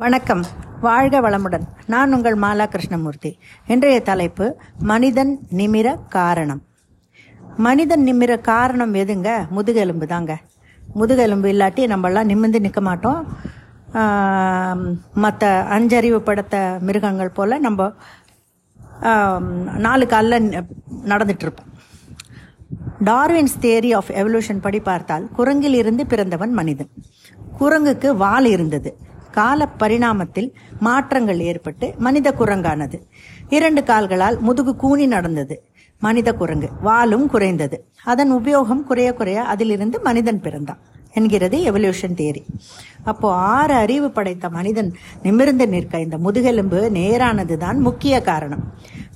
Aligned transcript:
வணக்கம். 0.00 0.44
வாழ்க 0.80 1.20
வளமுடன். 1.20 1.64
நான் 1.86 2.12
உங்கள் 2.12 2.36
மாலா 2.42 2.66
கிருஷ்ணமூர்த்தி. 2.66 3.30
இன்றைய 3.66 3.96
தலைப்பு 4.02 4.46
மனிதன் 4.90 5.32
நிமிர 5.56 5.88
காரணம். 6.08 6.62
மனிதன் 7.56 8.04
நிமிர 8.06 8.38
காரணம் 8.40 8.94
எதுங்க? 8.94 9.48
முதுகெலும்பு 9.48 10.06
தாங்க. 10.06 10.36
முதுகெலும்பு 10.94 11.48
இல்லாட்டி 11.52 11.84
நம்மளாம் 11.94 12.30
நிமிர்ந்து 12.30 12.60
நிற்க 12.60 12.80
மாட்டோம். 12.80 13.26
மற்ற 15.24 15.50
அஞ்சறிவு 15.78 16.18
படுத்த 16.18 16.78
மிருகங்கள் 16.80 17.34
போல் 17.40 17.60
நம்ம 17.60 17.90
நாலு 19.86 20.06
காலில் 20.06 20.50
நடந்துட்டுருப்போம். 21.12 21.68
டார்வின்ஸ் 23.04 23.60
தியரி 23.60 23.92
ஆஃப் 24.00 24.10
எவல்யூஷன் 24.22 24.64
படி 24.68 24.80
பார்த்தால் 24.80 25.28
குரங்கில் 25.38 25.78
இருந்து 25.82 26.06
பிறந்தவன் 26.06 26.52
மனிதன். 26.52 26.90
குரங்குக்கு 27.60 28.16
வால் 28.24 28.50
இருந்தது. 28.56 28.96
கால 29.30 29.68
பரிணாமத்தில் 29.78 30.50
மாற்றங்கள் 30.80 31.40
ஏற்பட்டு 31.40 31.94
மனித 31.98 32.34
குரங்கானது. 32.38 32.98
இரண்டு 33.48 33.82
கால்களால் 33.84 34.38
முதுகு 34.40 34.76
கூனி 34.76 35.06
நடந்தது. 35.06 35.56
மனித 36.00 36.34
குரங்கு 36.34 36.68
வாலும் 36.84 37.26
குறைந்தது. 37.26 37.76
அதன் 38.04 38.32
உபயோகம் 38.32 38.82
குறைய 38.82 39.14
குறைய 39.14 39.42
அதிலிருந்து 39.42 40.00
மனிதன் 40.00 40.40
பிறந்தான் 40.40 40.80
என்கிறது 41.12 41.58
எவல்யூஷன் 41.70 42.16
தியரி 42.18 42.42
அப்போ 43.04 43.32
ஆறு 43.34 43.74
அறிவு 43.74 44.10
படைத்த 44.10 44.48
மனிதன் 44.48 44.90
நிமிர்ந்து 45.22 45.68
நிற்க 45.68 46.00
இந்த 46.00 46.18
முதுகெலும்பு 46.18 46.90
நேரானதுதான் 46.94 47.78
முக்கிய 47.78 48.20
காரணம். 48.20 48.62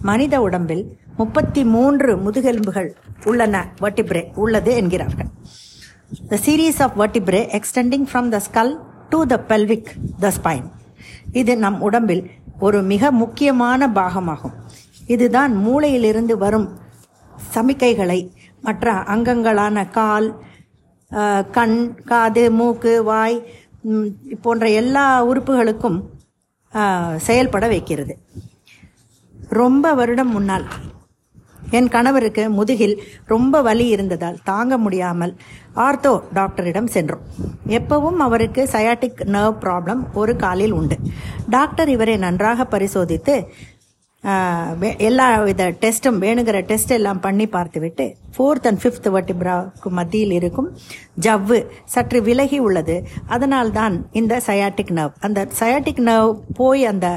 மனித 0.00 0.40
உடம்பில் 0.40 0.84
முப்பத்தி 1.16 1.64
மூன்று 1.64 2.16
முதுகெலும்புகள் 2.16 2.90
உள்ளன 3.24 3.68
வட்டிப்ரே 3.80 4.22
உள்ளது 4.34 4.74
என்கிறார்கள். 4.74 5.30
The 6.28 6.38
series 6.46 6.80
of 6.82 7.00
vertebrae 7.00 7.44
extending 7.58 8.06
from 8.12 8.28
the 8.28 8.40
skull 8.48 8.74
to 9.10 9.18
the 9.32 9.34
pelvic 9.50 9.90
the 10.22 10.30
spine 10.36 10.66
இது 11.40 11.52
நம் 11.64 11.78
உடம்பில் 11.86 12.22
ஒரு 12.66 12.78
மிக 12.92 13.10
முக்கியமான 13.22 13.88
பாகமாகும். 13.98 14.54
இதுதான் 15.14 15.52
மூளையிலிருந்து 15.66 16.34
வரும் 16.44 16.66
சமிக்கைகளை 17.54 18.20
மற்ற 18.66 18.92
அங்கங்களான 19.14 19.86
கால் 19.98 20.28
கண் 21.56 21.78
காது 22.10 22.44
மூக்கு 22.58 22.92
வாய் 23.10 23.36
போன்ற 24.44 24.64
எல்லா 24.80 25.06
உறுப்புகளுக்கும் 25.30 25.98
செயல்பட 27.26 27.64
வைக்கிறது. 27.72 28.14
ரொம்ப 29.60 29.94
வருடம் 29.98 30.32
முன்னால் 30.36 30.66
என் 31.78 31.90
கணவருக்கு 31.94 32.44
முதுகில் 32.58 32.96
ரொம்ப 33.32 33.62
வலி 33.68 33.86
இருந்ததால் 33.94 34.40
தாங்க 34.50 34.78
முடியாமல் 34.84 35.34
ஆர்த்தோ 35.86 36.14
டாக்டரிடம் 36.38 36.90
சென்றோம். 36.96 37.26
எப்பவும் 37.78 38.20
அவருக்கு 38.26 38.64
சயாட்டிக் 38.74 39.22
நர்வ் 39.34 39.60
ப்ராப்ளம் 39.64 40.02
ஒரு 40.22 40.34
காலில் 40.44 40.74
உண்டு. 40.80 40.98
டாக்டர் 41.56 41.92
இவரை 41.96 42.16
நன்றாக 42.26 42.66
பரிசோதித்து 42.74 43.36
எல்லா 45.06 45.26
வித 45.46 45.62
டெஸ்ட்டும் 45.80 46.20
வேணுங்கிற 46.22 46.58
டெஸ்ட் 46.68 46.92
எல்லாம் 46.96 47.20
பண்ணி 47.24 47.46
பார்த்துவிட்டு 47.56 48.04
ஃபோர்த் 48.34 48.66
அண்ட் 48.68 48.80
ஃபிஃப்த் 48.82 49.08
வட்டிப்ராவுக்கு 49.14 49.90
மத்தியில் 49.98 50.32
இருக்கும் 50.38 50.68
ஜவ்வு 51.26 51.58
சற்று 51.94 52.20
விலகி 52.28 52.58
உள்ளது. 52.66 52.96
அதனால்தான் 53.34 53.96
இந்த 54.20 54.40
சயாட்டிக் 54.46 54.92
நர்வ் 54.98 55.20
அந்த 55.26 55.46
சயாட்டிக் 55.60 56.02
நர்வ் 56.08 56.38
போய் 56.60 56.84
அந்த 56.92 57.08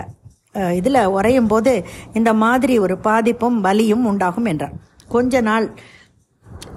இதில் 0.80 1.00
உறையும் 1.18 1.50
போது 1.52 1.74
இந்த 2.20 2.32
மாதிரி 2.44 2.76
ஒரு 2.86 2.96
பாதிப்பும் 3.08 3.60
வலியும் 3.68 4.08
உண்டாகும் 4.12 4.50
என்றார். 4.52 4.76
கொஞ்ச 5.14 5.42
நாள் 5.50 5.68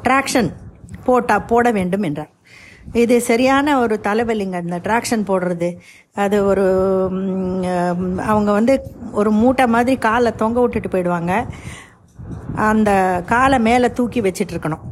ட்ராக்ஷன் 0.06 0.50
போட்டா 1.06 1.36
போட 1.50 1.66
வேண்டும் 1.78 2.06
என்றார். 2.08 2.30
இது 3.02 3.16
சரியான 3.28 3.76
ஒரு 3.82 3.94
தலைவலிங்க 4.06 4.58
இந்த 4.66 4.78
ட்ராக்ஷன் 4.86 5.26
போடுறது. 5.30 5.68
அது 6.22 6.36
ஒரு 6.50 6.64
அவங்க 8.30 8.50
வந்து 8.58 8.74
ஒரு 9.20 9.30
மூட்டை 9.40 9.66
மாதிரி 9.74 9.96
காலை 10.08 10.30
தொங்க 10.42 10.58
விட்டுட்டு 10.62 10.90
போயிடுவாங்க. 10.94 11.34
அந்த 12.70 12.90
காலை 13.32 13.58
மேலே 13.68 13.88
தூக்கி 13.98 14.20
வச்சிட்டு 14.26 14.54
இருக்கணும் 14.54 14.86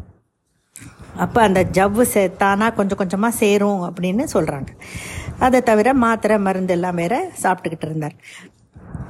அப்போ 1.24 1.38
அந்த 1.46 1.60
ஜவ்வு 1.76 2.04
சே 2.12 2.22
தானா 2.42 2.66
கொஞ்சம் 2.76 3.00
கொஞ்சமாக 3.00 3.38
சேரும் 3.42 3.80
அப்படின்னு 3.86 4.24
சொல்கிறாங்க 4.34 4.70
அதை 5.46 5.58
தவிர 5.70 5.88
மாத்திரை 6.04 6.36
மருந்து 6.46 6.74
எல்லாம் 6.76 6.98
வேற 7.00 7.14
சாப்பிட்டுக்கிட்டு 7.42 7.88
இருந்தார். 7.88 8.14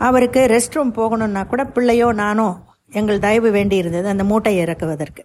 அவருக்கு 0.07 0.41
ரெஸ்ட் 0.55 0.77
ரூம் 0.77 0.93
போகணும்னா 0.99 1.43
கூட 1.53 1.63
பிள்ளையோ 1.77 2.09
நானோ 2.23 2.49
எங்கள் 2.99 3.25
தயவு 3.27 3.49
வேண்டி 3.57 3.77
இருந்தது 3.83 4.07
அந்த 4.13 4.25
மூட்டையை 4.31 4.61
இறக்குவதற்கு. 4.65 5.23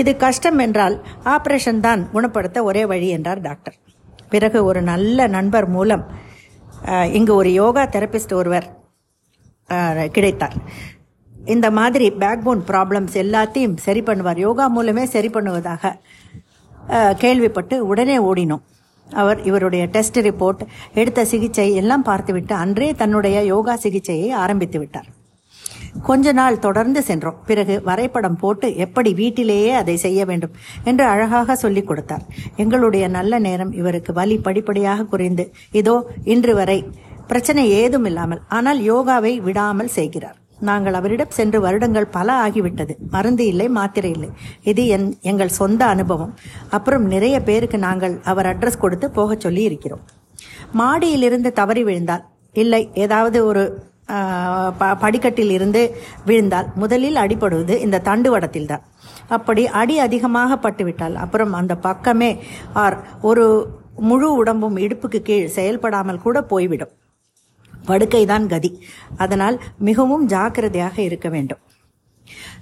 இது 0.00 0.10
கஷ்டம் 0.24 0.58
என்றால் 0.64 0.96
ஆப்ரேஷன் 1.34 1.84
தான் 1.86 2.00
குணப்படுத்த 2.14 2.64
ஒரே 2.70 2.82
வழி 2.92 3.08
என்றார் 3.16 3.40
டாக்டர் 3.48 3.76
பிறகு 4.32 4.58
ஒரு 4.70 4.80
நல்ல 4.90 5.28
நண்பர் 5.36 5.68
மூலம் 5.76 6.04
இங்கு 7.18 7.32
ஒரு 7.40 7.50
யோகா 7.60 7.84
தெரபிஸ்ட் 7.94 8.34
ஒருவர் 8.40 8.66
கிடைத்தார். 10.16 10.56
இந்த 11.54 11.66
மாதிரி 11.78 12.06
பேக்போன் 12.22 12.62
ப்ராப்ளம்ஸ் 12.70 13.14
எல்லாத்தையும் 13.22 13.76
சரி 13.86 14.02
பண்ணுவார். 14.08 14.38
யோகா 14.46 14.64
மூலமே 14.76 15.04
சரி 15.14 15.30
பண்ணுவதாக 15.36 15.92
கேள்விப்பட்டு 17.22 17.74
உடனே 17.92 18.16
ஓடினோம். 18.28 18.64
அவர் 19.12 19.38
இவருடைய 19.44 19.84
டெஸ்ட் 19.86 20.18
ரிப்போர்ட் 20.18 20.62
எடுத்த 20.94 21.24
சிகிச்சை 21.24 21.68
எல்லாம் 21.74 22.02
பார்த்துவிட்டு 22.02 22.54
அன்றே 22.54 22.88
தன்னுடைய 22.94 23.36
யோகா 23.42 23.76
சிகிச்சையை 23.76 24.30
ஆரம்பித்து 24.42 24.78
விட்டார். 24.78 25.08
கொஞ்ச 26.02 26.32
நாள் 26.32 26.58
தொடர்ந்து 26.58 27.00
சென்றோம். 27.02 27.38
பிறகு 27.46 27.74
வரைபடம் 27.84 28.38
போட்டு 28.40 28.76
எப்படி 28.76 29.10
வீட்டிலேயே 29.14 29.72
அதை 29.72 29.96
செய்ய 29.96 30.24
வேண்டும் 30.24 30.56
என்று 30.84 31.04
அழகாக 31.04 31.56
சொல்லிக் 31.56 31.88
கொடுத்தார். 31.88 32.24
எங்களுடைய 32.56 33.08
நல்ல 33.08 33.38
நேரம் 33.38 33.72
இவருக்கு 33.72 34.12
வலி 34.12 34.38
படிப்படியாக 34.38 35.04
குறைந்து 35.04 35.46
இதோ 35.72 35.96
இன்று 36.24 36.54
வரை 36.54 36.78
பிரச்சனை 37.28 37.70
ஏதும் 37.70 38.04
இல்லாமல் 38.04 38.42
ஆனால் 38.48 38.78
யோகாவை 38.80 39.32
விடாமல் 39.42 39.94
செய்கிறார். 39.94 40.37
நாங்கள் 40.60 40.94
அவரிடம் 40.94 41.30
சென்று 41.30 41.60
வருடங்கள் 41.60 42.06
பல 42.06 42.48
ஆகிவிட்டது. 42.48 42.96
மருந்து 43.10 43.46
இல்லை 43.46 43.68
மாத்திரை 43.68 44.10
இல்லை. 44.10 44.30
இது 44.62 44.86
என் 44.86 45.18
எங்கள் 45.20 45.48
சொந்த 45.48 45.84
அனுபவம். 45.86 46.34
அப்புறம் 46.70 47.06
நிறைய 47.06 47.42
பேருக்கு 47.42 47.78
நாங்கள் 47.78 48.20
அவர் 48.24 48.46
அட்ரஸ் 48.46 48.78
கொடுத்து 48.78 49.10
போகச் 49.10 49.40
சொல்லி 49.40 49.62
இருக்கிறோம் 49.62 50.00
மாடியிலிருந்து 50.74 51.52
தவறி 51.52 51.84
விழுந்தால் 51.84 52.24
இல்லை 52.52 52.90
ஏதாவது 52.94 53.46
ஒரு 53.46 53.86
ப- 54.78 54.96
படிக்கட்டில் 54.96 55.50
இருந்து 55.50 55.96
விழுந்தால் 56.24 56.66
முதலில் 56.74 57.16
அடிபடுவது 57.16 57.80
இந்த 57.80 58.00
தண்டுவடத்தில் 58.04 58.66
தான் 58.66 58.84
அப்படி 59.28 59.66
அடி 59.66 59.98
அதிகமாக 59.98 60.56
பட்டுவிட்டால் 60.56 61.14
அப்புறம் 61.14 61.52
அந்த 61.52 61.74
பக்கமே 61.76 62.30
ஆர் 62.72 62.96
ஒரு 63.22 63.44
முழு 63.96 64.32
உடம்பும் 64.32 64.76
இடுப்புக்கு 64.76 65.18
கீழ் 65.18 65.46
செயல்படாமல் 65.48 66.22
கூட 66.22 66.42
போய்விடும். 66.42 66.92
படுக்கைதான் 67.88 68.46
கதி. 68.46 68.84
அதனால் 69.16 69.60
மிகவும் 69.78 70.26
ஜாக்கிரதையாக 70.26 71.02
இருக்க 71.02 71.28
வேண்டும். 71.28 71.58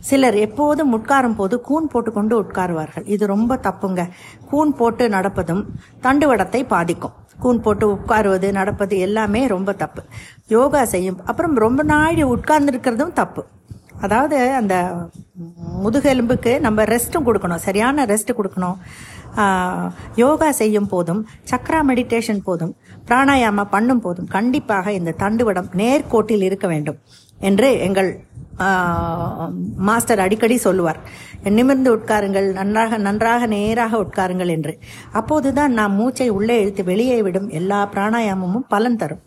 சிலர் 0.01 0.35
எப்போதும் 0.35 0.93
உட்காரும் 0.97 1.35
போது 1.35 1.61
கூன் 1.61 1.89
போட்டுக்கொண்டு 1.89 2.43
உட்காருவார்கள். 2.43 3.09
இது 3.09 3.27
ரொம்ப 3.27 3.57
தப்புங்க. 3.57 4.09
கூன் 4.51 4.75
போட்டு 4.75 5.09
நடப்பதும் 5.09 5.65
தண்டுவடத்தை 6.03 6.67
பாதிக்கும். 6.67 7.13
கூன் 7.39 7.61
போட்டு 7.61 7.93
உட்காருவது 7.93 8.53
நடப்பது 8.53 8.99
எல்லாமே 8.99 9.47
ரொம்ப 9.47 9.73
தப்பு. 9.73 10.03
யோகா 10.47 10.85
செய்யும். 10.85 11.21
அப்புறம் 11.25 11.55
ரொம்ப 11.55 11.83
நாள் 11.83 12.23
உட்கார்ந்து 12.23 12.73
இருக்கிறதும் 12.73 13.13
தப்பு. 13.13 13.45
அதாவது 14.05 14.39
அந்த 14.61 14.75
முதுகெலும்புக்கு 15.85 16.53
நம்ம 16.67 16.85
ரெஸ்ட்டும் 16.85 17.27
கொடுக்கணும் 17.29 17.65
சரியான 17.67 18.05
ரெஸ்ட் 18.13 18.33
கொடுக்கணும். 18.39 18.79
யோகா 20.23 20.49
செய்யும் 20.61 20.89
போதும் 20.93 21.21
சக்ரா 21.51 21.81
மெடிடேஷன் 21.89 22.43
போதும் 22.45 22.73
பிராணாயாமா 23.09 23.65
பண்ணும் 23.75 24.03
போதும் 24.05 24.29
கண்டிப்பாக 24.37 24.93
இந்த 24.99 25.15
தண்டுவடம் 25.23 25.69
நேர்கோட்டில் 25.81 26.47
இருக்க 26.49 26.67
வேண்டும் 26.67 26.99
என்று 27.41 27.69
எங்கள் 27.87 28.09
மாஸ்டர் 29.89 30.23
அடிக்கடி 30.25 30.57
சொல்லுவார் 30.65 31.01
நிமிர்ந்து 31.57 31.91
உட்காருங்கள் 31.97 32.47
நன்றாக 32.59 32.99
நன்றாக 33.07 33.47
நேராக 33.47 33.99
உட்காருங்கள் 34.05 34.51
என்று. 34.55 34.73
அப்போதுதான் 35.13 35.73
நாம் 35.79 35.95
மூச்சை 35.95 36.29
உள்ளே 36.37 36.57
இழுத்து 36.63 36.85
வெளியே 36.85 37.19
விடும் 37.27 37.49
எல்லா 37.59 37.81
பிராணாயாமமும் 37.95 38.67
பலன் 38.69 38.99
தரும். 39.03 39.23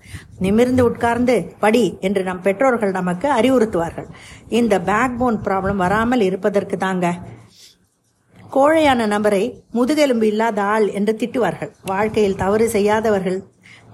நிமிர்ந்து 0.45 0.83
உட்கார்ந்து 0.89 1.35
படி 1.59 1.83
என்று 2.07 2.23
நம் 2.29 2.45
பெற்றோர்கள் 2.47 2.97
நமக்கு 2.99 3.29
அறிவுறுத்துவார்கள். 3.39 4.09
இந்த 4.59 4.79
பேக்போன் 4.89 5.39
ப்ராப்ளம் 5.47 5.83
வராமல் 5.85 6.25
இருப்பதற்கு 6.29 6.77
தாங்க 6.77 7.13
கோழையான 8.55 9.05
நபரை 9.07 9.43
முதுகெலும்பு 9.77 10.27
இல்லாத 10.31 10.59
ஆள் 10.73 10.85
என்று 10.99 11.13
திட்டுவார்கள். 11.21 11.71
வாழ்க்கையில் 11.91 12.39
தவறு 12.43 12.65
செய்யாதவர்கள் 12.69 13.39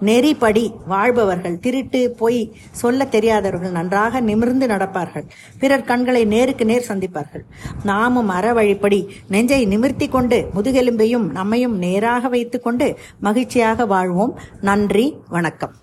நெறிப்படி 0.00 0.72
வாழ்பவர்கள் 0.86 1.58
திருட்டு 1.58 2.10
பொய் 2.10 2.52
சொல்ல 2.70 3.04
தெரியாதவர்கள் 3.04 3.70
நன்றாக 3.70 4.20
நிமிர்ந்து 4.20 4.66
நடப்பார்கள். 4.66 5.28
பிறர் 5.58 5.84
கண்களை 5.84 6.24
நேருக்கு 6.24 6.64
நேர் 6.64 6.86
சந்திப்பார்கள். 6.88 7.44
நாமும் 7.82 8.28
அற 8.28 8.52
வழிப்படி 8.52 9.06
நெஞ்சை 9.28 9.64
நிமிர்த்தி 9.64 10.08
கொண்டு 10.08 10.48
முதுகெலும்பையும் 10.54 11.30
நம்மையும் 11.30 11.78
நேராக 11.78 12.28
வைத்துக்கொண்டு 12.28 12.98
மகிழ்ச்சியாக 13.20 13.86
வாழ்வோம். 13.86 14.38
நன்றி 14.60 15.16
வணக்கம். 15.28 15.74